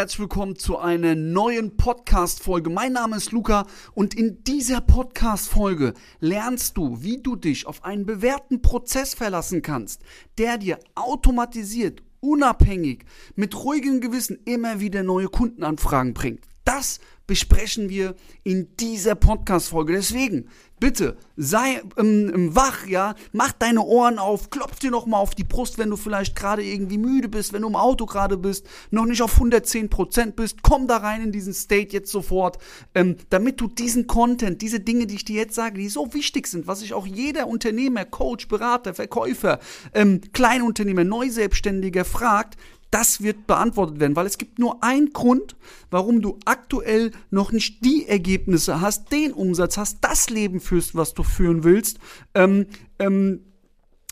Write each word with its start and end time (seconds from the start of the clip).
herzlich 0.00 0.20
willkommen 0.20 0.56
zu 0.56 0.78
einer 0.78 1.14
neuen 1.14 1.76
Podcast-Folge. 1.76 2.70
Mein 2.70 2.94
Name 2.94 3.18
ist 3.18 3.32
Luca 3.32 3.66
und 3.92 4.14
in 4.14 4.42
dieser 4.44 4.80
Podcast-Folge 4.80 5.92
lernst 6.20 6.78
du, 6.78 7.02
wie 7.02 7.18
du 7.18 7.36
dich 7.36 7.66
auf 7.66 7.84
einen 7.84 8.06
bewährten 8.06 8.62
Prozess 8.62 9.12
verlassen 9.12 9.60
kannst, 9.60 10.00
der 10.38 10.56
dir 10.56 10.78
automatisiert, 10.94 12.02
unabhängig, 12.20 13.04
mit 13.34 13.54
ruhigem 13.54 14.00
Gewissen 14.00 14.38
immer 14.46 14.80
wieder 14.80 15.02
neue 15.02 15.28
Kundenanfragen 15.28 16.14
bringt. 16.14 16.46
Das 16.64 17.00
besprechen 17.30 17.88
wir 17.88 18.16
in 18.42 18.74
dieser 18.80 19.14
Podcast-Folge. 19.14 19.92
Deswegen, 19.92 20.48
bitte, 20.80 21.16
sei 21.36 21.80
ähm, 21.96 22.50
wach, 22.56 22.88
ja, 22.88 23.14
mach 23.30 23.52
deine 23.52 23.82
Ohren 23.82 24.18
auf, 24.18 24.50
klopf 24.50 24.80
dir 24.80 24.90
nochmal 24.90 25.20
auf 25.20 25.36
die 25.36 25.44
Brust, 25.44 25.78
wenn 25.78 25.90
du 25.90 25.96
vielleicht 25.96 26.34
gerade 26.34 26.64
irgendwie 26.64 26.98
müde 26.98 27.28
bist, 27.28 27.52
wenn 27.52 27.62
du 27.62 27.68
im 27.68 27.76
Auto 27.76 28.04
gerade 28.04 28.36
bist, 28.36 28.66
noch 28.90 29.06
nicht 29.06 29.22
auf 29.22 29.40
110% 29.40 30.32
bist, 30.32 30.64
komm 30.64 30.88
da 30.88 30.96
rein 30.96 31.22
in 31.22 31.30
diesen 31.30 31.54
State 31.54 31.92
jetzt 31.92 32.10
sofort, 32.10 32.58
ähm, 32.96 33.14
damit 33.28 33.60
du 33.60 33.68
diesen 33.68 34.08
Content, 34.08 34.60
diese 34.60 34.80
Dinge, 34.80 35.06
die 35.06 35.14
ich 35.14 35.24
dir 35.24 35.36
jetzt 35.36 35.54
sage, 35.54 35.78
die 35.78 35.88
so 35.88 36.12
wichtig 36.12 36.48
sind, 36.48 36.66
was 36.66 36.80
sich 36.80 36.94
auch 36.94 37.06
jeder 37.06 37.46
Unternehmer, 37.46 38.04
Coach, 38.06 38.48
Berater, 38.48 38.92
Verkäufer, 38.92 39.60
ähm, 39.94 40.20
Kleinunternehmer, 40.32 41.04
Neuselbstständiger 41.04 42.04
fragt, 42.04 42.56
das 42.90 43.22
wird 43.22 43.46
beantwortet 43.46 44.00
werden, 44.00 44.16
weil 44.16 44.26
es 44.26 44.38
gibt 44.38 44.58
nur 44.58 44.82
einen 44.82 45.12
Grund, 45.12 45.56
warum 45.90 46.22
du 46.22 46.38
aktuell 46.44 47.12
noch 47.30 47.52
nicht 47.52 47.84
die 47.84 48.06
Ergebnisse 48.06 48.80
hast, 48.80 49.12
den 49.12 49.32
Umsatz 49.32 49.76
hast, 49.76 49.98
das 50.02 50.30
Leben 50.30 50.60
führst, 50.60 50.94
was 50.94 51.14
du 51.14 51.22
führen 51.22 51.64
willst. 51.64 51.98
Ähm, 52.34 52.66
ähm, 52.98 53.44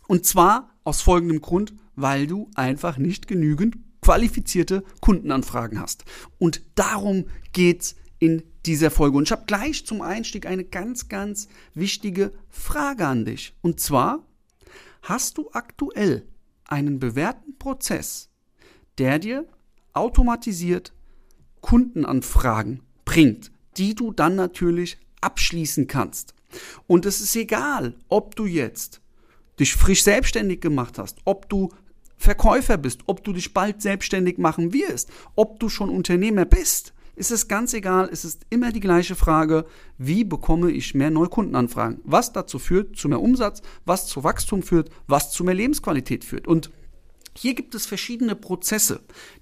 und 0.07 0.25
zwar 0.25 0.75
aus 0.85 1.01
folgendem 1.01 1.41
Grund, 1.41 1.75
weil 1.97 2.27
du 2.27 2.51
einfach 2.55 2.99
nicht 2.99 3.27
genügend 3.27 3.77
qualifizierte 4.01 4.85
Kundenanfragen 5.01 5.81
hast. 5.81 6.05
Und 6.39 6.63
darum 6.77 7.27
geht's 7.53 7.97
in 8.19 8.43
dieser 8.65 8.91
Folge. 8.91 9.17
Und 9.17 9.25
ich 9.25 9.33
habe 9.33 9.45
gleich 9.47 9.87
zum 9.87 10.01
Einstieg 10.01 10.47
eine 10.47 10.65
ganz, 10.65 11.09
ganz 11.09 11.49
wichtige 11.75 12.33
Frage 12.49 13.07
an 13.07 13.25
dich. 13.25 13.55
Und 13.61 13.81
zwar, 13.81 14.27
hast 15.03 15.39
du 15.39 15.51
aktuell 15.53 16.27
einen 16.65 16.99
bewährten 16.99 17.59
Prozess, 17.59 18.28
der 18.99 19.19
dir 19.19 19.47
automatisiert 19.93 20.93
Kundenanfragen 21.61 22.83
bringt, 23.05 23.51
die 23.77 23.95
du 23.95 24.13
dann 24.13 24.35
natürlich 24.35 24.99
abschließen 25.21 25.87
kannst. 25.87 26.35
Und 26.87 27.07
es 27.07 27.21
ist 27.21 27.35
egal, 27.37 27.95
ob 28.09 28.37
du 28.37 28.47
jetzt 28.47 29.01
dich 29.59 29.75
frisch 29.75 30.05
selbstständig 30.05 30.61
gemacht 30.61 30.99
hast, 30.99 31.19
ob 31.25 31.49
du 31.49 31.71
Verkäufer 32.17 32.77
bist, 32.77 33.03
ob 33.07 33.23
du 33.23 33.33
dich 33.33 33.55
bald 33.55 33.81
selbstständig 33.81 34.39
machen 34.39 34.73
wirst, 34.73 35.11
ob 35.37 35.61
du 35.61 35.69
schon 35.69 35.89
Unternehmer 35.89 36.45
bist. 36.45 36.93
ist 37.15 37.31
Es 37.31 37.49
ganz 37.49 37.75
egal, 37.75 38.09
es 38.11 38.25
ist 38.25 38.47
immer 38.51 38.73
die 38.73 38.81
gleiche 38.81 39.15
Frage, 39.15 39.67
wie 39.99 40.25
bekomme 40.25 40.71
ich 40.71 40.95
mehr 40.95 41.11
Neukundenanfragen? 41.11 42.01
Was 42.05 42.33
dazu 42.33 42.59
führt, 42.59 42.97
zu 42.97 43.09
mehr 43.09 43.21
Umsatz, 43.21 43.63
was 43.85 44.07
zu 44.07 44.25
Wachstum 44.25 44.63
führt, 44.63 44.91
was 45.07 45.31
zu 45.31 45.45
mehr 45.45 45.55
Lebensqualität 45.55 46.25
führt. 46.25 46.49
Und 46.49 46.71
hier 47.39 47.55
gibt 47.55 47.75
es 47.75 47.87
verschiedene 47.87 48.35
Prozesse, 48.35 49.01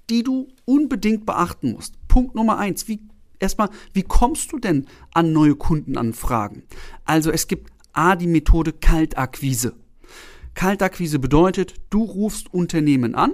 die 0.09 0.21
du 0.21 0.47
unbedingt 0.65 1.25
beachten 1.25 1.71
musst. 1.71 1.95
Punkt 2.07 2.35
Nummer 2.35 2.59
eins, 2.59 2.87
wie, 2.87 2.99
erstmal, 3.39 3.69
wie 3.93 4.03
kommst 4.03 4.51
du 4.51 4.59
denn 4.59 4.85
an 5.13 5.33
neue 5.33 5.55
Kundenanfragen? 5.55 6.63
Also 7.05 7.31
es 7.31 7.47
gibt 7.47 7.71
A, 7.93 8.15
die 8.15 8.27
Methode 8.27 8.71
Kaltakquise. 8.71 9.75
Kaltakquise 10.53 11.17
bedeutet, 11.17 11.73
du 11.89 12.03
rufst 12.03 12.53
Unternehmen 12.53 13.15
an, 13.15 13.33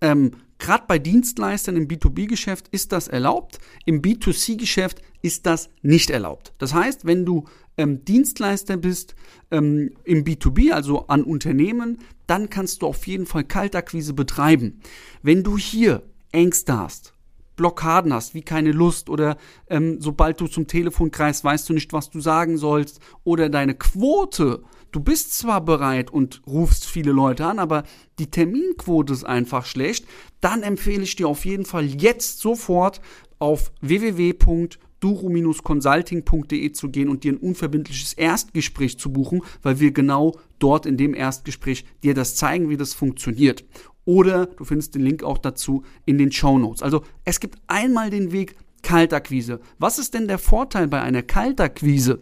ähm, 0.00 0.32
Gerade 0.60 0.84
bei 0.86 0.98
Dienstleistern 0.98 1.74
im 1.74 1.88
B2B-Geschäft 1.88 2.68
ist 2.68 2.92
das 2.92 3.08
erlaubt, 3.08 3.58
im 3.86 4.02
B2C-Geschäft 4.02 5.00
ist 5.22 5.46
das 5.46 5.70
nicht 5.80 6.10
erlaubt. 6.10 6.52
Das 6.58 6.74
heißt, 6.74 7.06
wenn 7.06 7.24
du 7.24 7.46
ähm, 7.78 8.04
Dienstleister 8.04 8.76
bist 8.76 9.14
ähm, 9.50 9.90
im 10.04 10.22
B2B, 10.22 10.72
also 10.72 11.06
an 11.06 11.24
Unternehmen, 11.24 11.98
dann 12.26 12.50
kannst 12.50 12.82
du 12.82 12.86
auf 12.86 13.06
jeden 13.06 13.24
Fall 13.24 13.44
Kaltakquise 13.44 14.12
betreiben. 14.12 14.80
Wenn 15.22 15.42
du 15.42 15.56
hier 15.56 16.02
Ängste 16.30 16.76
hast, 16.76 17.14
Blockaden 17.60 18.14
hast, 18.14 18.32
wie 18.32 18.40
keine 18.40 18.72
Lust 18.72 19.10
oder 19.10 19.36
ähm, 19.68 19.98
sobald 20.00 20.40
du 20.40 20.46
zum 20.46 20.66
Telefon 20.66 21.10
kreist, 21.10 21.44
weißt 21.44 21.68
du 21.68 21.74
nicht, 21.74 21.92
was 21.92 22.08
du 22.08 22.20
sagen 22.20 22.56
sollst 22.56 23.00
oder 23.22 23.50
deine 23.50 23.74
Quote 23.74 24.62
du 24.92 25.00
bist 25.00 25.34
zwar 25.34 25.60
bereit 25.64 26.10
und 26.10 26.42
rufst 26.46 26.86
viele 26.86 27.10
Leute 27.12 27.44
an, 27.46 27.58
aber 27.58 27.82
die 28.18 28.30
Terminquote 28.30 29.12
ist 29.12 29.24
einfach 29.24 29.66
schlecht, 29.66 30.06
dann 30.40 30.62
empfehle 30.62 31.02
ich 31.02 31.16
dir 31.16 31.28
auf 31.28 31.44
jeden 31.44 31.66
Fall 31.66 31.84
jetzt 31.86 32.38
sofort 32.40 33.02
auf 33.38 33.72
www.duro-consulting.de 33.80 36.72
zu 36.72 36.90
gehen 36.90 37.08
und 37.08 37.24
dir 37.24 37.32
ein 37.32 37.38
unverbindliches 37.38 38.12
Erstgespräch 38.14 38.98
zu 38.98 39.12
buchen, 39.12 39.42
weil 39.62 39.80
wir 39.80 39.90
genau 39.92 40.38
dort 40.58 40.86
in 40.86 40.96
dem 40.96 41.14
Erstgespräch 41.14 41.84
dir 42.02 42.14
das 42.14 42.34
zeigen, 42.36 42.68
wie 42.68 42.76
das 42.76 42.94
funktioniert. 42.94 43.64
Oder 44.04 44.46
du 44.46 44.64
findest 44.64 44.94
den 44.94 45.02
Link 45.02 45.22
auch 45.22 45.38
dazu 45.38 45.84
in 46.06 46.18
den 46.18 46.32
Show 46.32 46.58
Notes. 46.58 46.82
Also 46.82 47.04
es 47.24 47.40
gibt 47.40 47.58
einmal 47.66 48.10
den 48.10 48.32
Weg 48.32 48.56
Kaltakquise. 48.82 49.60
Was 49.78 49.98
ist 49.98 50.14
denn 50.14 50.28
der 50.28 50.38
Vorteil 50.38 50.88
bei 50.88 51.02
einer 51.02 51.22
Kaltakquise? 51.22 52.20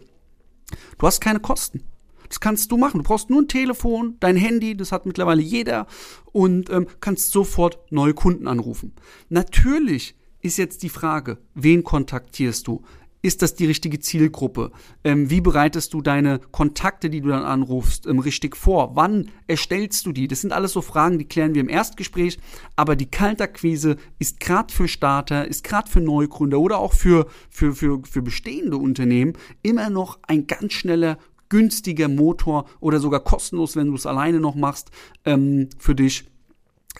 Du 0.97 1.07
hast 1.07 1.21
keine 1.21 1.39
Kosten. 1.39 1.83
Das 2.27 2.39
kannst 2.39 2.71
du 2.71 2.77
machen. 2.77 2.99
Du 2.99 3.03
brauchst 3.03 3.29
nur 3.29 3.41
ein 3.41 3.47
Telefon, 3.47 4.17
dein 4.19 4.35
Handy, 4.35 4.77
das 4.77 4.91
hat 4.91 5.05
mittlerweile 5.05 5.41
jeder 5.41 5.87
und 6.31 6.69
ähm, 6.69 6.87
kannst 6.99 7.31
sofort 7.31 7.79
neue 7.91 8.13
Kunden 8.13 8.47
anrufen. 8.47 8.93
Natürlich 9.29 10.15
ist 10.41 10.57
jetzt 10.57 10.83
die 10.83 10.89
Frage, 10.89 11.39
wen 11.55 11.83
kontaktierst 11.83 12.67
du? 12.67 12.83
Ist 13.21 13.41
das 13.41 13.53
die 13.53 13.65
richtige 13.65 13.99
Zielgruppe? 13.99 14.71
Ähm, 15.03 15.29
wie 15.29 15.41
bereitest 15.41 15.93
du 15.93 16.01
deine 16.01 16.39
Kontakte, 16.39 17.09
die 17.09 17.19
du 17.19 17.29
dann 17.29 17.43
anrufst, 17.43 18.07
ähm, 18.07 18.19
richtig 18.19 18.55
vor? 18.55 18.95
Wann 18.95 19.29
erstellst 19.45 20.05
du 20.05 20.13
die? 20.13 20.29
Das 20.29 20.39
sind 20.39 20.53
alles 20.53 20.71
so 20.71 20.81
Fragen, 20.81 21.19
die 21.19 21.25
klären 21.25 21.53
wir 21.53 21.61
im 21.61 21.69
Erstgespräch. 21.69 22.39
Aber 22.77 22.95
die 22.95 23.11
Kaltakquise 23.11 23.97
ist 24.19 24.39
gerade 24.39 24.73
für 24.73 24.87
Starter, 24.87 25.45
ist 25.45 25.65
gerade 25.65 25.89
für 25.89 25.99
Neugründer 25.99 26.59
oder 26.59 26.79
auch 26.79 26.93
für, 26.93 27.27
für, 27.49 27.75
für, 27.75 28.01
für 28.09 28.21
bestehende 28.21 28.77
Unternehmen 28.77 29.33
immer 29.63 29.89
noch 29.89 30.19
ein 30.27 30.47
ganz 30.47 30.71
schneller 30.71 31.17
günstiger 31.49 32.07
Motor 32.07 32.69
oder 32.79 32.99
sogar 32.99 33.19
kostenlos, 33.19 33.75
wenn 33.75 33.87
du 33.87 33.95
es 33.95 34.05
alleine 34.05 34.39
noch 34.39 34.55
machst, 34.55 34.91
ähm, 35.25 35.69
für 35.77 35.95
dich 35.95 36.25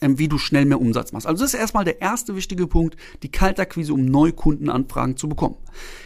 wie 0.02 0.28
du 0.28 0.38
schnell 0.38 0.66
mehr 0.66 0.80
Umsatz 0.80 1.12
machst. 1.12 1.28
Also 1.28 1.44
das 1.44 1.54
ist 1.54 1.60
erstmal 1.60 1.84
der 1.84 2.02
erste 2.02 2.36
wichtige 2.36 2.68
Punkt, 2.68 2.96
die 3.24 3.32
Kaltakquise, 3.32 3.94
um 3.94 4.06
Neukundenanfragen 4.06 5.18
zu 5.18 5.28
bekommen. 5.28 5.58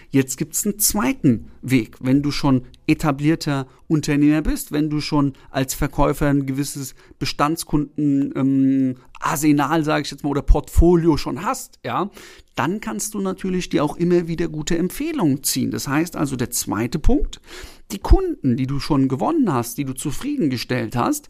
Jetzt 0.09 0.37
gibt 0.37 0.53
es 0.53 0.65
einen 0.65 0.79
zweiten 0.79 1.51
Weg, 1.61 1.97
wenn 1.99 2.21
du 2.21 2.31
schon 2.31 2.65
etablierter 2.87 3.67
Unternehmer 3.87 4.41
bist, 4.41 4.71
wenn 4.71 4.89
du 4.89 5.01
schon 5.01 5.33
als 5.49 5.73
Verkäufer 5.73 6.27
ein 6.27 6.45
gewisses 6.45 6.95
Bestandskunden 7.19 8.33
ähm, 8.35 8.95
Arsenal, 9.19 9.83
sage 9.83 10.03
ich 10.03 10.11
jetzt 10.11 10.23
mal, 10.23 10.29
oder 10.29 10.41
Portfolio 10.41 11.17
schon 11.17 11.43
hast, 11.43 11.79
ja, 11.83 12.09
dann 12.55 12.79
kannst 12.79 13.13
du 13.13 13.21
natürlich 13.21 13.69
dir 13.69 13.83
auch 13.83 13.95
immer 13.95 14.27
wieder 14.27 14.47
gute 14.47 14.77
Empfehlungen 14.77 15.43
ziehen. 15.43 15.71
Das 15.71 15.87
heißt 15.87 16.15
also, 16.15 16.35
der 16.35 16.51
zweite 16.51 16.99
Punkt, 16.99 17.41
die 17.91 17.99
Kunden, 17.99 18.57
die 18.57 18.67
du 18.67 18.79
schon 18.79 19.07
gewonnen 19.07 19.51
hast, 19.51 19.77
die 19.77 19.85
du 19.85 19.93
zufriedengestellt 19.93 20.95
hast, 20.95 21.29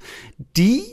die 0.58 0.84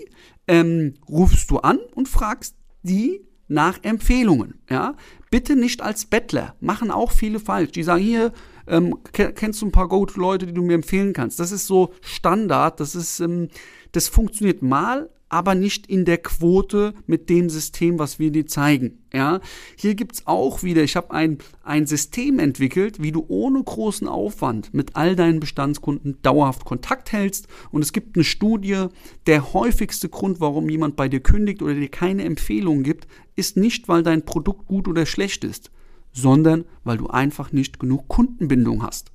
ähm, 0.50 0.94
rufst 1.08 1.50
du 1.52 1.58
an 1.58 1.78
und 1.94 2.08
fragst 2.08 2.56
die 2.82 3.20
nach 3.46 3.78
Empfehlungen. 3.82 4.60
Ja? 4.68 4.96
Bitte 5.30 5.54
nicht 5.54 5.80
als 5.80 6.06
Bettler. 6.06 6.56
Machen 6.60 6.90
auch 6.90 7.12
viele 7.12 7.38
falsch. 7.38 7.70
Die 7.70 7.84
sagen 7.84 8.02
hier, 8.02 8.32
ähm, 8.66 8.98
kennst 9.12 9.62
du 9.62 9.66
ein 9.66 9.72
paar 9.72 9.88
Go-To-Leute, 9.88 10.46
die 10.46 10.52
du 10.52 10.62
mir 10.62 10.74
empfehlen 10.74 11.12
kannst. 11.12 11.38
Das 11.38 11.52
ist 11.52 11.68
so 11.68 11.94
Standard. 12.00 12.80
Das 12.80 12.96
ist, 12.96 13.20
ähm, 13.20 13.48
das 13.92 14.08
funktioniert 14.08 14.60
mal, 14.60 15.08
aber 15.30 15.54
nicht 15.54 15.86
in 15.86 16.04
der 16.04 16.18
Quote 16.18 16.92
mit 17.06 17.30
dem 17.30 17.48
System, 17.48 17.98
was 17.98 18.18
wir 18.18 18.32
dir 18.32 18.46
zeigen. 18.46 18.98
Ja, 19.14 19.40
hier 19.76 19.94
gibt's 19.94 20.26
auch 20.26 20.62
wieder, 20.62 20.82
ich 20.82 20.96
habe 20.96 21.12
ein, 21.12 21.38
ein 21.62 21.86
System 21.86 22.38
entwickelt, 22.38 23.00
wie 23.00 23.12
du 23.12 23.24
ohne 23.28 23.62
großen 23.62 24.08
Aufwand 24.08 24.74
mit 24.74 24.96
all 24.96 25.16
deinen 25.16 25.40
Bestandskunden 25.40 26.18
dauerhaft 26.22 26.64
Kontakt 26.64 27.12
hältst. 27.12 27.46
Und 27.70 27.82
es 27.82 27.92
gibt 27.92 28.16
eine 28.16 28.24
Studie, 28.24 28.86
der 29.26 29.52
häufigste 29.52 30.08
Grund, 30.08 30.40
warum 30.40 30.68
jemand 30.68 30.96
bei 30.96 31.08
dir 31.08 31.20
kündigt 31.20 31.62
oder 31.62 31.74
dir 31.74 31.88
keine 31.88 32.24
Empfehlung 32.24 32.82
gibt, 32.82 33.06
ist 33.36 33.56
nicht, 33.56 33.88
weil 33.88 34.02
dein 34.02 34.24
Produkt 34.24 34.66
gut 34.66 34.88
oder 34.88 35.06
schlecht 35.06 35.44
ist, 35.44 35.70
sondern 36.12 36.64
weil 36.82 36.98
du 36.98 37.06
einfach 37.06 37.52
nicht 37.52 37.78
genug 37.78 38.08
Kundenbindung 38.08 38.82
hast. 38.82 39.12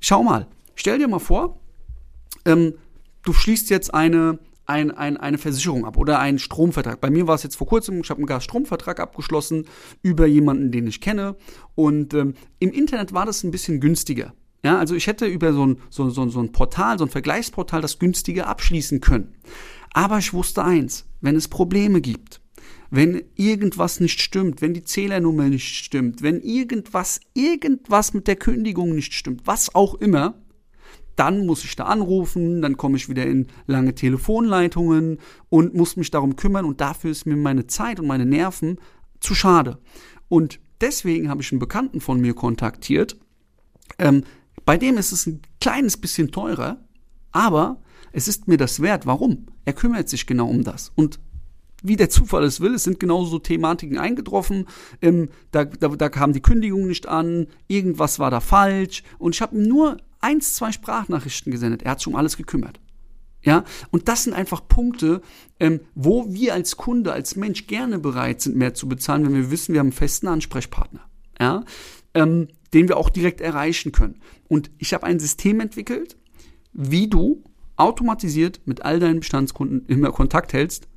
Schau 0.00 0.22
mal, 0.22 0.46
stell 0.74 0.98
dir 0.98 1.08
mal 1.08 1.18
vor, 1.18 1.60
ähm, 2.46 2.74
du 3.22 3.34
schließt 3.34 3.68
jetzt 3.68 3.92
eine 3.92 4.38
ein, 4.66 4.90
ein, 4.90 5.16
eine 5.16 5.38
Versicherung 5.38 5.84
ab 5.84 5.96
oder 5.96 6.18
einen 6.18 6.38
Stromvertrag. 6.38 7.00
Bei 7.00 7.10
mir 7.10 7.26
war 7.26 7.36
es 7.36 7.42
jetzt 7.42 7.56
vor 7.56 7.66
kurzem, 7.66 8.00
ich 8.00 8.10
habe 8.10 8.18
einen 8.18 8.26
Gasstromvertrag 8.26 9.00
abgeschlossen 9.00 9.66
über 10.02 10.26
jemanden, 10.26 10.72
den 10.72 10.86
ich 10.86 11.00
kenne. 11.00 11.36
Und 11.74 12.14
ähm, 12.14 12.34
im 12.58 12.72
Internet 12.72 13.12
war 13.12 13.26
das 13.26 13.44
ein 13.44 13.50
bisschen 13.50 13.80
günstiger. 13.80 14.34
Ja, 14.64 14.78
also 14.78 14.94
ich 14.94 15.06
hätte 15.06 15.26
über 15.26 15.52
so 15.52 15.64
ein, 15.64 15.78
so, 15.90 16.10
so, 16.10 16.28
so 16.28 16.40
ein 16.40 16.50
Portal, 16.50 16.98
so 16.98 17.04
ein 17.04 17.10
Vergleichsportal 17.10 17.80
das 17.80 17.98
günstiger 17.98 18.48
abschließen 18.48 19.00
können. 19.00 19.34
Aber 19.92 20.18
ich 20.18 20.32
wusste 20.32 20.64
eins, 20.64 21.06
wenn 21.20 21.36
es 21.36 21.48
Probleme 21.48 22.00
gibt, 22.00 22.40
wenn 22.90 23.22
irgendwas 23.36 24.00
nicht 24.00 24.20
stimmt, 24.20 24.62
wenn 24.62 24.74
die 24.74 24.82
Zählernummer 24.82 25.44
nicht 25.44 25.84
stimmt, 25.84 26.22
wenn 26.22 26.40
irgendwas, 26.40 27.20
irgendwas 27.34 28.12
mit 28.12 28.26
der 28.26 28.36
Kündigung 28.36 28.94
nicht 28.94 29.14
stimmt, 29.14 29.42
was 29.44 29.74
auch 29.74 29.94
immer, 29.94 30.34
dann 31.16 31.46
muss 31.46 31.64
ich 31.64 31.74
da 31.76 31.84
anrufen, 31.84 32.62
dann 32.62 32.76
komme 32.76 32.96
ich 32.96 33.08
wieder 33.08 33.26
in 33.26 33.48
lange 33.66 33.94
Telefonleitungen 33.94 35.18
und 35.48 35.74
muss 35.74 35.96
mich 35.96 36.10
darum 36.10 36.36
kümmern 36.36 36.64
und 36.64 36.80
dafür 36.80 37.10
ist 37.10 37.26
mir 37.26 37.36
meine 37.36 37.66
Zeit 37.66 37.98
und 37.98 38.06
meine 38.06 38.26
Nerven 38.26 38.78
zu 39.20 39.34
schade. 39.34 39.78
Und 40.28 40.60
deswegen 40.80 41.28
habe 41.28 41.42
ich 41.42 41.50
einen 41.52 41.58
Bekannten 41.58 42.00
von 42.00 42.20
mir 42.20 42.34
kontaktiert. 42.34 43.16
Ähm, 43.98 44.24
bei 44.64 44.76
dem 44.76 44.98
ist 44.98 45.12
es 45.12 45.26
ein 45.26 45.40
kleines 45.60 45.96
bisschen 45.96 46.30
teurer, 46.32 46.78
aber 47.32 47.80
es 48.12 48.28
ist 48.28 48.48
mir 48.48 48.56
das 48.56 48.80
wert. 48.80 49.06
Warum? 49.06 49.46
Er 49.64 49.72
kümmert 49.72 50.08
sich 50.08 50.26
genau 50.26 50.48
um 50.48 50.64
das. 50.64 50.92
Und 50.94 51.18
wie 51.82 51.96
der 51.96 52.10
Zufall 52.10 52.44
es 52.44 52.60
will, 52.60 52.74
es 52.74 52.84
sind 52.84 52.98
genauso 52.98 53.38
Thematiken 53.38 53.98
eingetroffen. 53.98 54.66
Ähm, 55.02 55.28
da, 55.50 55.64
da, 55.64 55.88
da 55.88 56.08
kam 56.08 56.32
die 56.32 56.40
Kündigung 56.40 56.86
nicht 56.86 57.06
an, 57.06 57.46
irgendwas 57.68 58.18
war 58.18 58.30
da 58.30 58.40
falsch. 58.40 59.02
Und 59.18 59.34
ich 59.34 59.42
habe 59.42 59.56
ihm 59.56 59.62
nur 59.68 59.98
eins, 60.26 60.54
zwei 60.54 60.72
Sprachnachrichten 60.72 61.52
gesendet. 61.52 61.82
Er 61.82 61.92
hat 61.92 62.00
sich 62.00 62.08
um 62.08 62.16
alles 62.16 62.36
gekümmert. 62.36 62.80
Ja, 63.42 63.62
und 63.92 64.08
das 64.08 64.24
sind 64.24 64.34
einfach 64.34 64.66
Punkte, 64.66 65.20
ähm, 65.60 65.78
wo 65.94 66.34
wir 66.34 66.52
als 66.52 66.76
Kunde, 66.76 67.12
als 67.12 67.36
Mensch 67.36 67.68
gerne 67.68 68.00
bereit 68.00 68.40
sind, 68.40 68.56
mehr 68.56 68.74
zu 68.74 68.88
bezahlen, 68.88 69.24
wenn 69.24 69.34
wir 69.34 69.52
wissen, 69.52 69.72
wir 69.72 69.78
haben 69.78 69.86
einen 69.86 69.92
festen 69.92 70.26
Ansprechpartner. 70.26 71.02
Ja, 71.38 71.62
ähm, 72.14 72.48
den 72.74 72.88
wir 72.88 72.96
auch 72.96 73.08
direkt 73.08 73.40
erreichen 73.40 73.92
können. 73.92 74.20
Und 74.48 74.72
ich 74.78 74.92
habe 74.94 75.06
ein 75.06 75.20
System 75.20 75.60
entwickelt, 75.60 76.16
wie 76.72 77.06
du 77.08 77.44
automatisiert 77.76 78.60
mit 78.64 78.84
all 78.84 78.98
deinen 78.98 79.20
Bestandskunden 79.20 79.86
immer 79.86 80.10
Kontakt 80.10 80.52
hältst, 80.52 80.88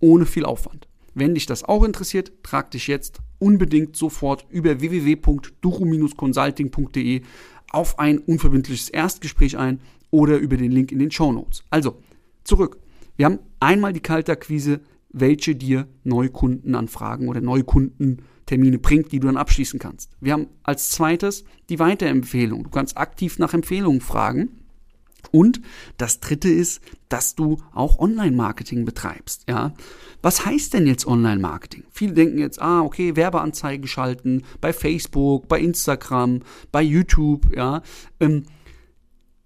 ohne 0.00 0.26
viel 0.26 0.44
Aufwand. 0.44 0.88
Wenn 1.14 1.34
dich 1.34 1.46
das 1.46 1.62
auch 1.62 1.84
interessiert, 1.84 2.32
trag 2.42 2.72
dich 2.72 2.88
jetzt 2.88 3.20
unbedingt 3.38 3.96
sofort 3.96 4.46
über 4.50 4.80
www.duro-consulting.de 4.80 7.22
auf 7.70 7.98
ein 7.98 8.18
unverbindliches 8.18 8.88
Erstgespräch 8.88 9.56
ein 9.58 9.80
oder 10.10 10.38
über 10.38 10.56
den 10.56 10.72
Link 10.72 10.92
in 10.92 10.98
den 10.98 11.10
Show 11.10 11.32
Notes. 11.32 11.64
Also, 11.70 11.98
zurück. 12.44 12.78
Wir 13.16 13.26
haben 13.26 13.40
einmal 13.60 13.92
die 13.92 14.00
Kaltakquise, 14.00 14.80
welche 15.10 15.54
dir 15.54 15.88
Neukundenanfragen 16.04 17.28
oder 17.28 17.40
Neukundentermine 17.40 18.78
bringt, 18.78 19.12
die 19.12 19.20
du 19.20 19.26
dann 19.26 19.36
abschließen 19.36 19.78
kannst. 19.78 20.10
Wir 20.20 20.32
haben 20.34 20.46
als 20.62 20.90
zweites 20.90 21.44
die 21.68 21.78
Weiterempfehlung. 21.78 22.64
Du 22.64 22.70
kannst 22.70 22.96
aktiv 22.96 23.38
nach 23.38 23.54
Empfehlungen 23.54 24.00
fragen. 24.00 24.50
Und 25.30 25.60
das 25.96 26.20
dritte 26.20 26.48
ist, 26.48 26.80
dass 27.08 27.34
du 27.34 27.58
auch 27.72 27.98
Online-Marketing 27.98 28.84
betreibst. 28.84 29.44
Ja, 29.48 29.74
was 30.22 30.44
heißt 30.44 30.74
denn 30.74 30.86
jetzt 30.86 31.06
Online-Marketing? 31.06 31.84
Viele 31.90 32.14
denken 32.14 32.38
jetzt, 32.38 32.60
ah, 32.60 32.80
okay, 32.82 33.16
Werbeanzeigen 33.16 33.86
schalten 33.86 34.44
bei 34.60 34.72
Facebook, 34.72 35.48
bei 35.48 35.60
Instagram, 35.60 36.40
bei 36.72 36.82
YouTube. 36.82 37.54
Ja, 37.54 37.82
ähm, 38.20 38.44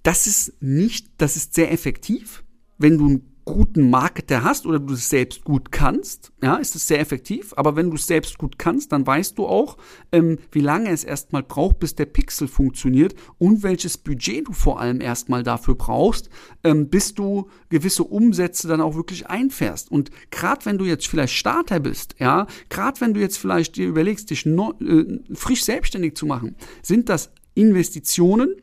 das 0.02 0.26
ist 0.26 0.60
nicht, 0.60 1.08
das 1.18 1.36
ist 1.36 1.54
sehr 1.54 1.72
effektiv, 1.72 2.44
wenn 2.78 2.98
du 2.98 3.08
ein 3.08 3.31
guten 3.44 3.90
Marketer 3.90 4.44
hast 4.44 4.66
oder 4.66 4.78
du 4.78 4.94
es 4.94 5.08
selbst 5.08 5.44
gut 5.44 5.72
kannst, 5.72 6.32
ja, 6.42 6.56
ist 6.56 6.76
es 6.76 6.86
sehr 6.86 7.00
effektiv. 7.00 7.52
Aber 7.56 7.74
wenn 7.76 7.90
du 7.90 7.96
es 7.96 8.06
selbst 8.06 8.38
gut 8.38 8.58
kannst, 8.58 8.92
dann 8.92 9.06
weißt 9.06 9.36
du 9.36 9.46
auch, 9.46 9.76
ähm, 10.12 10.38
wie 10.52 10.60
lange 10.60 10.90
es 10.90 11.02
erstmal 11.02 11.42
braucht, 11.42 11.80
bis 11.80 11.94
der 11.94 12.06
Pixel 12.06 12.46
funktioniert 12.46 13.14
und 13.38 13.62
welches 13.62 13.98
Budget 13.98 14.48
du 14.48 14.52
vor 14.52 14.80
allem 14.80 15.00
erstmal 15.00 15.42
dafür 15.42 15.74
brauchst, 15.74 16.30
ähm, 16.62 16.88
bis 16.88 17.14
du 17.14 17.48
gewisse 17.68 18.04
Umsätze 18.04 18.68
dann 18.68 18.80
auch 18.80 18.94
wirklich 18.94 19.26
einfährst. 19.26 19.90
Und 19.90 20.10
gerade 20.30 20.64
wenn 20.66 20.78
du 20.78 20.84
jetzt 20.84 21.08
vielleicht 21.08 21.34
Starter 21.34 21.80
bist, 21.80 22.14
ja, 22.18 22.46
gerade 22.68 23.00
wenn 23.00 23.14
du 23.14 23.20
jetzt 23.20 23.38
vielleicht 23.38 23.76
dir 23.76 23.88
überlegst, 23.88 24.30
dich 24.30 24.46
no, 24.46 24.74
äh, 24.80 25.20
frisch 25.34 25.64
selbstständig 25.64 26.16
zu 26.16 26.26
machen, 26.26 26.56
sind 26.82 27.08
das 27.08 27.30
Investitionen, 27.54 28.54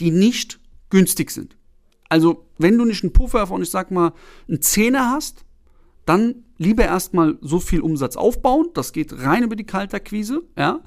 die 0.00 0.10
nicht 0.10 0.60
günstig 0.90 1.30
sind. 1.30 1.56
Also, 2.12 2.44
wenn 2.58 2.76
du 2.76 2.84
nicht 2.84 3.02
einen 3.04 3.14
Puffer 3.14 3.46
von, 3.46 3.62
ich 3.62 3.70
sag 3.70 3.90
mal, 3.90 4.12
einen 4.46 4.60
Zehner 4.60 5.12
hast, 5.12 5.46
dann 6.04 6.44
lieber 6.58 6.84
erstmal 6.84 7.38
so 7.40 7.58
viel 7.58 7.80
Umsatz 7.80 8.16
aufbauen. 8.16 8.68
Das 8.74 8.92
geht 8.92 9.14
rein 9.24 9.44
über 9.44 9.56
die 9.56 9.64
Kaltakquise, 9.64 10.42
ja. 10.54 10.80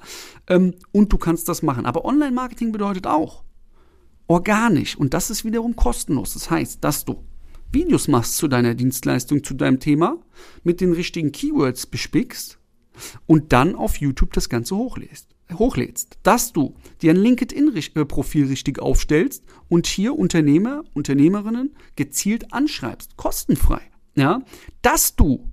Ähm, 0.46 0.74
und 0.92 1.12
du 1.12 1.18
kannst 1.18 1.48
das 1.48 1.64
machen. 1.64 1.84
Aber 1.84 2.04
Online-Marketing 2.04 2.70
bedeutet 2.70 3.08
auch 3.08 3.42
organisch. 4.28 4.96
Und 4.96 5.14
das 5.14 5.28
ist 5.30 5.44
wiederum 5.44 5.74
kostenlos. 5.74 6.34
Das 6.34 6.48
heißt, 6.48 6.84
dass 6.84 7.04
du 7.04 7.24
Videos 7.72 8.06
machst 8.06 8.36
zu 8.36 8.46
deiner 8.46 8.74
Dienstleistung, 8.74 9.42
zu 9.42 9.54
deinem 9.54 9.80
Thema, 9.80 10.20
mit 10.62 10.80
den 10.80 10.92
richtigen 10.92 11.32
Keywords 11.32 11.88
bespickst 11.88 12.60
und 13.26 13.52
dann 13.52 13.74
auf 13.74 13.98
YouTube 13.98 14.32
das 14.32 14.48
Ganze 14.48 14.76
hochlädst 14.76 15.36
hochlädst, 15.54 16.18
dass 16.22 16.52
du 16.52 16.74
dir 17.02 17.12
ein 17.12 17.16
LinkedIn-Profil 17.16 18.46
richtig 18.46 18.78
aufstellst 18.78 19.44
und 19.68 19.86
hier 19.86 20.18
Unternehmer, 20.18 20.84
Unternehmerinnen 20.94 21.76
gezielt 21.94 22.50
anschreibst, 22.52 23.16
kostenfrei. 23.16 23.82
Ja, 24.16 24.40
dass 24.82 25.14
du 25.14 25.48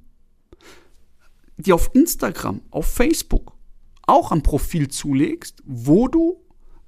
dir 1.57 1.75
auf 1.75 1.91
Instagram, 1.93 2.61
auf 2.71 2.87
Facebook 2.87 3.53
auch 4.03 4.31
ein 4.31 4.41
Profil 4.41 4.87
zulegst, 4.87 5.61
wo 5.65 6.07
du 6.07 6.41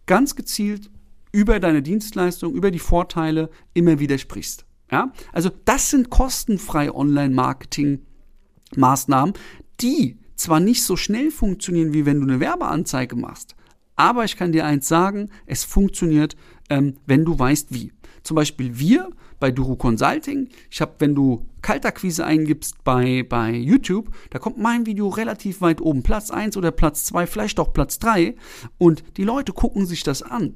ganz 0.06 0.36
gezielt 0.36 0.90
über 1.32 1.60
deine 1.60 1.82
Dienstleistung, 1.82 2.54
über 2.54 2.70
die 2.72 2.80
Vorteile 2.80 3.50
immer 3.74 4.00
wieder 4.00 4.18
sprichst. 4.18 4.66
Ja, 4.90 5.12
also 5.34 5.52
das 5.66 5.90
sind 5.90 6.10
kostenfreie 6.10 6.96
Online-Marketing-Maßnahmen, 6.96 9.34
die 9.82 10.18
zwar 10.36 10.60
nicht 10.60 10.84
so 10.84 10.96
schnell 10.96 11.32
funktionieren, 11.32 11.94
wie 11.94 12.06
wenn 12.06 12.20
du 12.20 12.28
eine 12.28 12.40
Werbeanzeige 12.40 13.16
machst, 13.16 13.56
aber 13.96 14.26
ich 14.26 14.36
kann 14.36 14.52
dir 14.52 14.66
eins 14.66 14.88
sagen, 14.88 15.30
es 15.46 15.64
funktioniert, 15.64 16.36
ähm, 16.70 16.96
wenn 17.06 17.26
du 17.26 17.38
weißt 17.38 17.74
wie. 17.74 17.94
Zum 18.24 18.36
Beispiel 18.36 18.78
wir 18.78 19.10
bei 19.40 19.52
Duro 19.52 19.76
Consulting. 19.76 20.50
Ich 20.70 20.82
habe, 20.82 20.96
wenn 21.00 21.16
du 21.16 21.46
Kaltakquise 21.62 22.26
eingibst 22.26 22.84
bei, 22.84 23.24
bei 23.28 23.52
YouTube, 23.52 24.10
da 24.32 24.40
kommt 24.40 24.58
mein 24.58 24.86
Video 24.86 25.10
relativ 25.10 25.62
weit 25.62 25.82
oben. 25.82 26.04
Platz 26.04 26.32
1 26.32 26.58
oder 26.58 26.72
Platz 26.72 27.06
2, 27.06 27.28
vielleicht 27.28 27.60
auch 27.60 27.74
Platz 27.74 28.00
3. 28.00 28.36
Und 28.78 29.04
die 29.18 29.24
Leute 29.24 29.54
gucken 29.54 29.86
sich 29.86 30.04
das 30.04 30.24
an. 30.24 30.56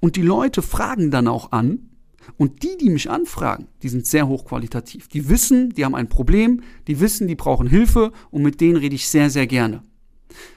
Und 0.00 0.16
die 0.16 0.22
Leute 0.22 0.62
fragen 0.62 1.10
dann 1.10 1.28
auch 1.28 1.52
an, 1.52 1.90
und 2.36 2.62
die, 2.62 2.76
die 2.80 2.90
mich 2.90 3.10
anfragen, 3.10 3.66
die 3.82 3.88
sind 3.88 4.06
sehr 4.06 4.28
hochqualitativ. 4.28 5.08
Die 5.08 5.28
wissen, 5.28 5.70
die 5.70 5.84
haben 5.84 5.94
ein 5.94 6.08
Problem, 6.08 6.62
die 6.86 7.00
wissen, 7.00 7.26
die 7.26 7.34
brauchen 7.34 7.68
Hilfe 7.68 8.12
und 8.30 8.42
mit 8.42 8.60
denen 8.60 8.76
rede 8.76 8.94
ich 8.94 9.08
sehr, 9.08 9.30
sehr 9.30 9.46
gerne. 9.46 9.82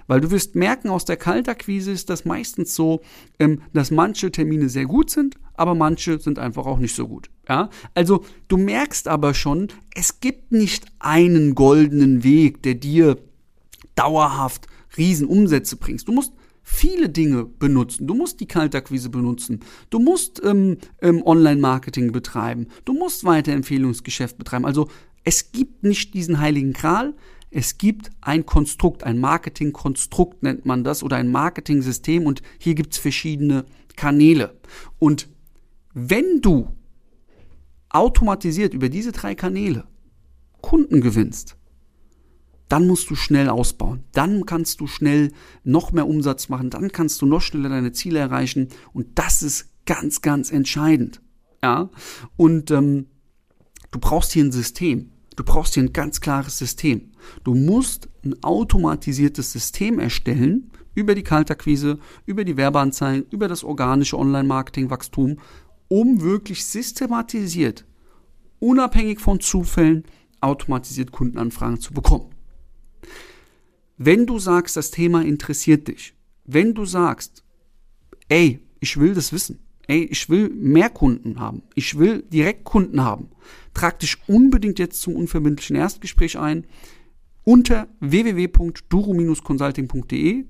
Weil 0.07 0.21
du 0.21 0.31
wirst 0.31 0.55
merken, 0.55 0.89
aus 0.89 1.05
der 1.05 1.17
Kaltakquise 1.17 1.91
ist 1.91 2.09
das 2.09 2.25
meistens 2.25 2.75
so, 2.75 3.01
ähm, 3.39 3.61
dass 3.73 3.91
manche 3.91 4.31
Termine 4.31 4.69
sehr 4.69 4.85
gut 4.85 5.09
sind, 5.09 5.35
aber 5.53 5.75
manche 5.75 6.19
sind 6.19 6.39
einfach 6.39 6.65
auch 6.65 6.79
nicht 6.79 6.95
so 6.95 7.07
gut. 7.07 7.29
Ja? 7.47 7.69
Also 7.93 8.25
du 8.47 8.57
merkst 8.57 9.07
aber 9.07 9.33
schon, 9.33 9.69
es 9.95 10.19
gibt 10.19 10.51
nicht 10.51 10.85
einen 10.99 11.55
goldenen 11.55 12.23
Weg, 12.23 12.61
der 12.63 12.75
dir 12.75 13.17
dauerhaft 13.95 14.67
Riesenumsätze 14.97 15.77
bringt. 15.77 16.07
Du 16.07 16.11
musst 16.11 16.33
viele 16.71 17.09
Dinge 17.09 17.45
benutzen. 17.45 18.07
Du 18.07 18.13
musst 18.13 18.39
die 18.39 18.47
Kaltakquise 18.47 19.09
benutzen. 19.09 19.59
Du 19.89 19.99
musst 19.99 20.41
ähm, 20.43 20.77
ähm, 21.01 21.21
Online-Marketing 21.23 22.11
betreiben. 22.11 22.67
Du 22.85 22.93
musst 22.93 23.25
Weiterempfehlungsgeschäft 23.25 24.37
betreiben. 24.37 24.65
Also 24.65 24.89
es 25.23 25.51
gibt 25.51 25.83
nicht 25.83 26.13
diesen 26.13 26.39
heiligen 26.39 26.73
Kral. 26.73 27.13
Es 27.51 27.77
gibt 27.77 28.09
ein 28.21 28.45
Konstrukt, 28.45 29.03
ein 29.03 29.19
Marketingkonstrukt 29.19 30.41
nennt 30.43 30.65
man 30.65 30.85
das 30.85 31.03
oder 31.03 31.17
ein 31.17 31.29
Marketing-System 31.29 32.25
und 32.25 32.41
hier 32.57 32.73
gibt 32.73 32.93
es 32.93 32.99
verschiedene 32.99 33.65
Kanäle. 33.97 34.57
Und 34.97 35.27
wenn 35.93 36.39
du 36.39 36.69
automatisiert 37.89 38.73
über 38.73 38.87
diese 38.87 39.11
drei 39.11 39.35
Kanäle 39.35 39.83
Kunden 40.61 41.01
gewinnst, 41.01 41.57
dann 42.71 42.87
musst 42.87 43.09
du 43.09 43.15
schnell 43.15 43.49
ausbauen. 43.49 44.05
Dann 44.13 44.45
kannst 44.45 44.79
du 44.79 44.87
schnell 44.87 45.33
noch 45.65 45.91
mehr 45.91 46.07
Umsatz 46.07 46.47
machen. 46.47 46.69
Dann 46.69 46.93
kannst 46.93 47.21
du 47.21 47.25
noch 47.25 47.41
schneller 47.41 47.67
deine 47.67 47.91
Ziele 47.91 48.19
erreichen. 48.19 48.69
Und 48.93 49.07
das 49.15 49.43
ist 49.43 49.67
ganz, 49.85 50.21
ganz 50.21 50.51
entscheidend. 50.51 51.21
Ja. 51.61 51.89
Und 52.37 52.71
ähm, 52.71 53.07
du 53.91 53.99
brauchst 53.99 54.31
hier 54.31 54.45
ein 54.45 54.53
System. 54.53 55.11
Du 55.35 55.43
brauchst 55.43 55.73
hier 55.73 55.83
ein 55.83 55.91
ganz 55.91 56.21
klares 56.21 56.57
System. 56.57 57.11
Du 57.43 57.55
musst 57.55 58.07
ein 58.23 58.41
automatisiertes 58.41 59.51
System 59.51 59.99
erstellen 59.99 60.71
über 60.95 61.13
die 61.13 61.23
Kaltakquise, 61.23 61.99
über 62.25 62.45
die 62.45 62.55
Werbeanzeigen, 62.55 63.25
über 63.31 63.49
das 63.49 63.65
organische 63.65 64.17
Online-Marketing-Wachstum, 64.17 65.39
um 65.89 66.21
wirklich 66.21 66.65
systematisiert, 66.65 67.85
unabhängig 68.59 69.19
von 69.19 69.41
Zufällen, 69.41 70.05
automatisiert 70.39 71.11
Kundenanfragen 71.11 71.81
zu 71.81 71.93
bekommen. 71.93 72.29
Wenn 74.03 74.25
du 74.25 74.39
sagst, 74.39 74.77
das 74.77 74.89
Thema 74.89 75.23
interessiert 75.23 75.87
dich, 75.87 76.15
wenn 76.45 76.73
du 76.73 76.85
sagst, 76.85 77.43
ey, 78.29 78.59
ich 78.79 78.99
will 78.99 79.13
das 79.13 79.31
wissen, 79.31 79.59
ey, 79.85 80.05
ich 80.05 80.27
will 80.27 80.49
mehr 80.49 80.89
Kunden 80.89 81.39
haben, 81.39 81.61
ich 81.75 81.99
will 81.99 82.23
direkt 82.23 82.63
Kunden 82.63 83.01
haben, 83.01 83.29
trag 83.75 83.99
dich 83.99 84.17
unbedingt 84.27 84.79
jetzt 84.79 85.03
zum 85.03 85.15
unverbindlichen 85.15 85.75
Erstgespräch 85.75 86.39
ein 86.39 86.65
unter 87.43 87.89
www.duro-consulting.de 87.99 90.45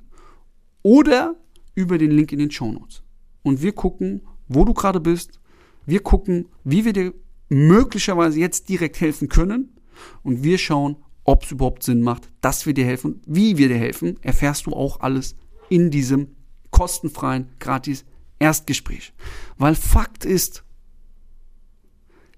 oder 0.84 1.36
über 1.75 1.98
den 1.98 2.12
Link 2.12 2.31
in 2.31 2.39
den 2.39 2.51
Show 2.51 2.72
Notes. 2.72 3.03
Und 3.43 3.62
wir 3.62 3.74
gucken, 3.74 4.22
wo 4.48 4.63
du 4.63 4.74
gerade 4.74 5.01
bist. 5.01 5.41
Wir 5.86 6.00
gucken, 6.00 6.46
wie 6.63 6.86
wir 6.86 6.93
dir 6.93 7.13
möglicherweise 7.50 8.39
jetzt 8.39 8.70
direkt 8.70 9.01
helfen 9.01 9.27
können. 9.27 9.75
Und 10.24 10.41
wir 10.41 10.58
schauen, 10.58 10.96
ob 11.23 11.43
es 11.43 11.51
überhaupt 11.51 11.83
Sinn 11.83 12.01
macht, 12.01 12.29
dass 12.41 12.65
wir 12.65 12.73
dir 12.73 12.85
helfen. 12.85 13.21
Wie 13.25 13.57
wir 13.57 13.67
dir 13.67 13.77
helfen, 13.77 14.17
erfährst 14.21 14.65
du 14.65 14.73
auch 14.73 14.99
alles 15.01 15.35
in 15.69 15.91
diesem 15.91 16.35
kostenfreien, 16.71 17.49
gratis 17.59 18.05
Erstgespräch. 18.39 19.13
Weil 19.57 19.75
Fakt 19.75 20.25
ist, 20.25 20.63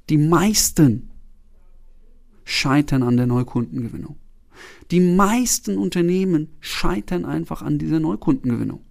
die 0.09 0.17
meisten 0.17 1.09
scheitern 2.43 3.03
an 3.03 3.15
der 3.15 3.27
Neukundengewinnung. 3.27 4.17
Die 4.91 4.99
meisten 4.99 5.77
Unternehmen 5.77 6.49
scheitern 6.59 7.25
einfach 7.25 7.61
an 7.61 7.79
dieser 7.79 7.99
Neukundengewinnung. 7.99 8.81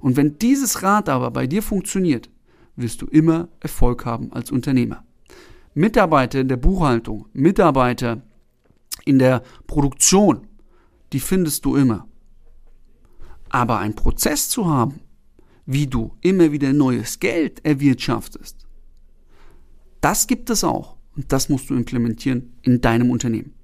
Und 0.00 0.16
wenn 0.16 0.38
dieses 0.38 0.82
Rad 0.82 1.08
aber 1.08 1.30
bei 1.30 1.46
dir 1.46 1.62
funktioniert, 1.62 2.30
wirst 2.76 3.02
du 3.02 3.06
immer 3.06 3.48
Erfolg 3.60 4.06
haben 4.06 4.32
als 4.32 4.50
Unternehmer. 4.50 5.04
Mitarbeiter 5.74 6.40
in 6.40 6.48
der 6.48 6.56
Buchhaltung, 6.56 7.26
Mitarbeiter 7.32 8.22
in 9.04 9.18
der 9.18 9.42
Produktion, 9.66 10.46
die 11.12 11.20
findest 11.20 11.64
du 11.64 11.76
immer. 11.76 12.06
Aber 13.48 13.78
einen 13.78 13.94
Prozess 13.94 14.48
zu 14.48 14.66
haben, 14.66 15.00
wie 15.66 15.86
du 15.86 16.16
immer 16.20 16.52
wieder 16.52 16.72
neues 16.72 17.20
Geld 17.20 17.64
erwirtschaftest, 17.64 18.66
das 20.00 20.26
gibt 20.26 20.50
es 20.50 20.64
auch. 20.64 20.96
Und 21.16 21.30
das 21.30 21.48
musst 21.48 21.68
du 21.68 21.74
implementieren 21.74 22.54
in 22.62 22.80
deinem 22.80 23.10
Unternehmen. 23.10 23.54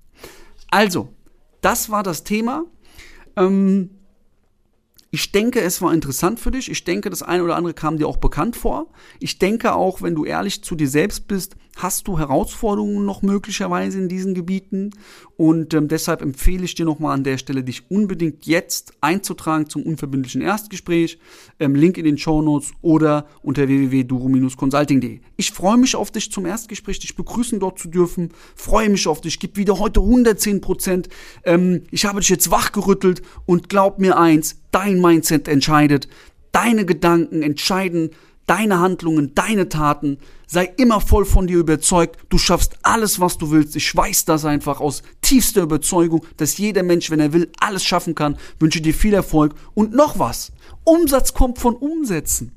Also, 0.70 1.08
das 1.60 1.90
war 1.90 2.02
das 2.02 2.24
Thema. 2.24 2.64
Ähm, 3.36 3.90
ich 5.10 5.32
denke, 5.32 5.60
es 5.60 5.80
war 5.80 5.94
interessant 5.94 6.38
für 6.38 6.50
dich. 6.50 6.70
Ich 6.70 6.84
denke, 6.84 7.08
das 7.08 7.22
eine 7.22 7.42
oder 7.42 7.56
andere 7.56 7.72
kam 7.72 7.96
dir 7.96 8.06
auch 8.06 8.18
bekannt 8.18 8.56
vor. 8.56 8.88
Ich 9.20 9.38
denke 9.38 9.74
auch, 9.74 10.02
wenn 10.02 10.14
du 10.14 10.26
ehrlich 10.26 10.62
zu 10.62 10.74
dir 10.74 10.88
selbst 10.88 11.28
bist, 11.28 11.56
hast 11.76 12.08
du 12.08 12.18
Herausforderungen 12.18 13.06
noch 13.06 13.22
möglicherweise 13.22 13.98
in 13.98 14.08
diesen 14.08 14.34
Gebieten. 14.34 14.90
Und 15.36 15.72
ähm, 15.72 15.88
deshalb 15.88 16.20
empfehle 16.20 16.64
ich 16.64 16.74
dir 16.74 16.84
nochmal 16.84 17.14
an 17.14 17.24
der 17.24 17.38
Stelle, 17.38 17.62
dich 17.62 17.90
unbedingt 17.90 18.44
jetzt 18.46 18.92
einzutragen 19.00 19.70
zum 19.70 19.84
unverbindlichen 19.84 20.42
Erstgespräch. 20.42 21.18
Ähm, 21.58 21.74
Link 21.74 21.96
in 21.96 22.04
den 22.04 22.18
Show 22.18 22.42
Notes 22.42 22.72
oder 22.82 23.26
unter 23.42 23.66
www.duro-consulting.de. 23.66 25.20
Ich 25.36 25.52
freue 25.52 25.78
mich 25.78 25.96
auf 25.96 26.10
dich 26.10 26.30
zum 26.32 26.44
Erstgespräch, 26.44 26.98
dich 26.98 27.16
begrüßen 27.16 27.60
dort 27.60 27.78
zu 27.78 27.88
dürfen. 27.88 28.30
Freue 28.56 28.90
mich 28.90 29.06
auf 29.06 29.20
dich. 29.20 29.38
Gib 29.38 29.56
wieder 29.56 29.78
heute 29.78 30.00
110 30.00 30.60
Prozent. 30.60 31.08
Ähm, 31.44 31.84
ich 31.90 32.04
habe 32.04 32.20
dich 32.20 32.28
jetzt 32.28 32.50
wachgerüttelt 32.50 33.22
und 33.46 33.68
glaub 33.68 34.00
mir 34.00 34.18
eins, 34.18 34.56
Dein 34.70 35.00
Mindset 35.00 35.48
entscheidet. 35.48 36.08
Deine 36.52 36.84
Gedanken 36.84 37.42
entscheiden 37.42 38.10
deine 38.48 38.80
Handlungen, 38.80 39.34
deine 39.34 39.68
Taten. 39.68 40.18
Sei 40.46 40.64
immer 40.76 41.00
voll 41.00 41.24
von 41.24 41.46
dir 41.46 41.58
überzeugt. 41.58 42.18
Du 42.30 42.38
schaffst 42.38 42.78
alles, 42.82 43.20
was 43.20 43.38
du 43.38 43.50
willst. 43.50 43.76
Ich 43.76 43.94
weiß 43.94 44.24
das 44.24 44.44
einfach 44.44 44.80
aus 44.80 45.02
tiefster 45.20 45.62
Überzeugung, 45.62 46.24
dass 46.38 46.58
jeder 46.58 46.82
Mensch, 46.82 47.10
wenn 47.10 47.20
er 47.20 47.32
will, 47.32 47.52
alles 47.60 47.84
schaffen 47.84 48.14
kann. 48.14 48.36
Wünsche 48.58 48.80
dir 48.80 48.94
viel 48.94 49.14
Erfolg. 49.14 49.54
Und 49.74 49.92
noch 49.92 50.18
was. 50.18 50.50
Umsatz 50.84 51.34
kommt 51.34 51.58
von 51.58 51.76
Umsätzen. 51.76 52.52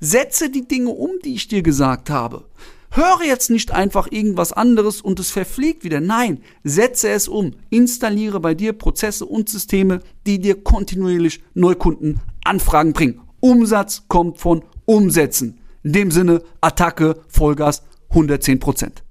Setze 0.00 0.50
die 0.50 0.66
Dinge 0.66 0.90
um, 0.90 1.10
die 1.24 1.34
ich 1.34 1.46
dir 1.46 1.62
gesagt 1.62 2.10
habe. 2.10 2.46
Höre 2.96 3.24
jetzt 3.26 3.50
nicht 3.50 3.72
einfach 3.72 4.06
irgendwas 4.12 4.52
anderes 4.52 5.00
und 5.00 5.18
es 5.18 5.32
verfliegt 5.32 5.82
wieder. 5.82 6.00
Nein, 6.00 6.40
setze 6.62 7.08
es 7.08 7.26
um. 7.26 7.50
Installiere 7.68 8.38
bei 8.38 8.54
dir 8.54 8.72
Prozesse 8.72 9.26
und 9.26 9.48
Systeme, 9.48 9.98
die 10.26 10.38
dir 10.38 10.62
kontinuierlich 10.62 11.42
Neukundenanfragen 11.54 12.92
bringen. 12.92 13.20
Umsatz 13.40 14.04
kommt 14.06 14.38
von 14.38 14.62
Umsätzen. 14.84 15.58
In 15.82 15.92
dem 15.92 16.10
Sinne, 16.12 16.42
Attacke, 16.60 17.20
Vollgas, 17.26 17.82
110 18.10 18.60
Prozent. 18.60 19.03